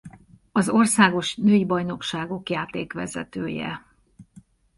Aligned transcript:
Az 0.51 0.69
országos 0.69 1.35
női 1.35 1.65
bajnokságok 1.65 2.49
játékvezetője. 2.49 3.85